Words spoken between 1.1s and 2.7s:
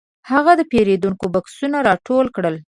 بکسونه راټول کړل.